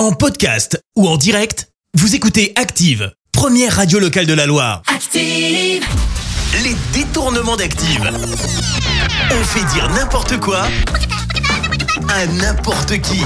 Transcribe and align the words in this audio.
En 0.00 0.12
podcast 0.12 0.82
ou 0.96 1.06
en 1.06 1.18
direct, 1.18 1.68
vous 1.92 2.14
écoutez 2.14 2.54
Active, 2.56 3.12
première 3.32 3.76
radio 3.76 3.98
locale 3.98 4.24
de 4.24 4.32
la 4.32 4.46
Loire. 4.46 4.80
Active. 4.86 5.84
Les 6.62 6.74
détournements 6.94 7.58
d'Active. 7.58 8.10
On 9.30 9.44
fait 9.44 9.74
dire 9.74 9.90
n'importe 9.90 10.40
quoi 10.40 10.62
à 12.08 12.26
n'importe 12.28 12.98
qui. 13.02 13.20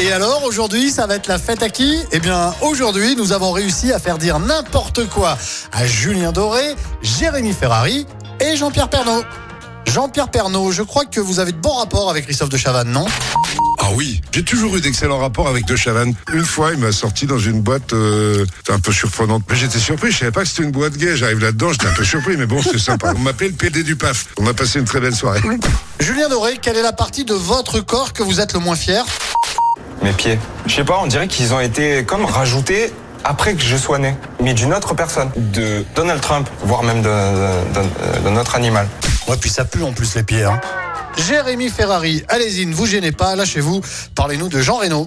Et 0.00 0.10
alors, 0.10 0.42
aujourd'hui, 0.44 0.90
ça 0.90 1.06
va 1.06 1.16
être 1.16 1.26
la 1.26 1.38
fête 1.38 1.62
à 1.62 1.68
qui? 1.68 1.98
Eh 2.12 2.18
bien, 2.18 2.54
aujourd'hui, 2.62 3.14
nous 3.14 3.32
avons 3.32 3.52
réussi 3.52 3.92
à 3.92 3.98
faire 3.98 4.16
dire 4.16 4.38
n'importe 4.38 5.06
quoi 5.10 5.36
à 5.70 5.86
Julien 5.86 6.32
Doré, 6.32 6.76
Jérémy 7.02 7.52
Ferrari 7.52 8.06
et 8.40 8.56
Jean-Pierre 8.56 8.88
Pernaud. 8.88 9.22
Jean-Pierre 9.86 10.30
Pernaud, 10.30 10.72
je 10.72 10.82
crois 10.82 11.04
que 11.04 11.20
vous 11.20 11.40
avez 11.40 11.52
de 11.52 11.58
bons 11.58 11.74
rapports 11.74 12.08
avec 12.08 12.24
Christophe 12.24 12.48
de 12.48 12.56
Chavannes, 12.56 12.90
non? 12.90 13.04
Oui, 13.96 14.20
j'ai 14.32 14.42
toujours 14.42 14.76
eu 14.76 14.80
d'excellents 14.80 15.18
rapports 15.18 15.48
avec 15.48 15.66
De 15.66 15.76
Chavannes. 15.76 16.14
Une 16.32 16.44
fois, 16.44 16.72
il 16.72 16.78
m'a 16.78 16.92
sorti 16.92 17.26
dans 17.26 17.38
une 17.38 17.60
boîte 17.60 17.92
euh, 17.92 18.44
un 18.68 18.78
peu 18.78 18.92
surprenante. 18.92 19.42
Mais 19.48 19.56
j'étais 19.56 19.78
surpris, 19.78 20.10
je 20.10 20.18
savais 20.18 20.30
pas 20.30 20.42
que 20.42 20.48
c'était 20.48 20.62
une 20.62 20.70
boîte 20.70 20.96
gay. 20.96 21.16
J'arrive 21.16 21.40
là-dedans, 21.40 21.72
j'étais 21.72 21.86
un 21.86 21.92
peu 21.92 22.04
surpris, 22.04 22.36
mais 22.36 22.46
bon, 22.46 22.60
c'est 22.62 22.78
sympa. 22.78 23.12
On 23.14 23.20
m'appelait 23.20 23.48
le 23.48 23.54
PD 23.54 23.82
du 23.82 23.96
PAF. 23.96 24.26
On 24.38 24.46
a 24.46 24.54
passé 24.54 24.78
une 24.78 24.84
très 24.84 25.00
belle 25.00 25.14
soirée. 25.14 25.40
Julien 26.00 26.28
Doré, 26.28 26.58
quelle 26.60 26.76
est 26.76 26.82
la 26.82 26.92
partie 26.92 27.24
de 27.24 27.34
votre 27.34 27.80
corps 27.80 28.12
que 28.12 28.22
vous 28.22 28.40
êtes 28.40 28.54
le 28.54 28.60
moins 28.60 28.76
fier? 28.76 29.04
Mes 30.02 30.12
pieds. 30.12 30.38
Je 30.66 30.74
sais 30.74 30.84
pas, 30.84 30.98
on 31.02 31.06
dirait 31.06 31.28
qu'ils 31.28 31.54
ont 31.54 31.60
été 31.60 32.04
comme 32.04 32.24
rajoutés 32.24 32.92
après 33.24 33.54
que 33.54 33.62
je 33.62 33.76
sois 33.76 33.98
né, 33.98 34.16
mais 34.40 34.54
d'une 34.54 34.74
autre 34.74 34.94
personne, 34.94 35.30
de 35.36 35.84
Donald 35.94 36.20
Trump, 36.20 36.48
voire 36.64 36.82
même 36.82 37.02
d'un 37.02 38.30
notre 38.30 38.56
animal. 38.56 38.88
Ouais, 39.28 39.36
puis 39.36 39.50
ça 39.50 39.64
pue 39.64 39.82
en 39.82 39.92
plus 39.92 40.14
les 40.16 40.22
pieds. 40.22 40.44
Hein. 40.44 40.60
Jérémy 41.16 41.68
Ferrari, 41.68 42.22
allez-y, 42.28 42.66
ne 42.66 42.74
vous 42.74 42.86
gênez 42.86 43.12
pas, 43.12 43.36
lâchez-vous. 43.36 43.80
Parlez-nous 44.14 44.48
de 44.48 44.60
Jean 44.60 44.76
Reno. 44.76 45.06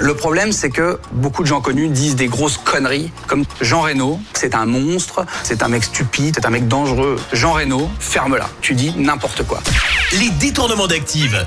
Le 0.00 0.14
problème, 0.14 0.52
c'est 0.52 0.70
que 0.70 0.98
beaucoup 1.12 1.42
de 1.42 1.48
gens 1.48 1.60
connus 1.60 1.88
disent 1.88 2.16
des 2.16 2.26
grosses 2.26 2.58
conneries, 2.58 3.12
comme 3.26 3.44
Jean 3.60 3.82
Reno, 3.82 4.18
c'est 4.32 4.54
un 4.54 4.66
monstre, 4.66 5.24
c'est 5.42 5.62
un 5.62 5.68
mec 5.68 5.84
stupide, 5.84 6.34
c'est 6.36 6.46
un 6.46 6.50
mec 6.50 6.66
dangereux. 6.66 7.16
Jean 7.32 7.52
Reno, 7.52 7.88
ferme-la. 8.00 8.48
Tu 8.60 8.74
dis 8.74 8.92
n'importe 8.96 9.44
quoi. 9.44 9.60
Les 10.18 10.30
détournements 10.30 10.86
d'Active. 10.86 11.46